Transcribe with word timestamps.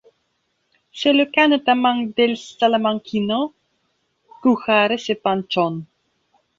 C'est 0.91 1.13
le 1.13 1.25
cas 1.27 1.47
notamment 1.47 1.95
d'El 1.95 2.35
Salamanquíno, 2.35 3.53
Cúchares 4.41 5.11
et 5.11 5.13
Panchón. 5.13 5.85